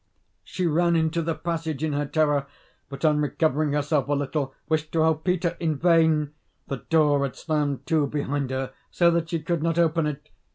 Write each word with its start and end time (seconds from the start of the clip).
She 0.43 0.65
ran 0.65 0.95
into 0.95 1.21
the 1.21 1.35
passage 1.35 1.83
in 1.83 1.93
her 1.93 2.07
terror, 2.07 2.47
but, 2.89 3.05
on 3.05 3.19
recovering 3.19 3.73
herself 3.73 4.07
a 4.07 4.13
little, 4.13 4.51
wished 4.67 4.91
to 4.93 5.01
help 5.01 5.23
Peter. 5.23 5.55
In 5.59 5.77
vain! 5.77 6.33
the 6.65 6.77
door 6.77 7.21
had 7.21 7.35
slammed 7.35 7.85
to 7.85 8.07
behind 8.07 8.49
her, 8.49 8.73
so 8.89 9.11
that 9.11 9.29
she 9.29 9.43
could 9.43 9.61
not 9.61 9.77
open 9.77 10.07
it. 10.07 10.29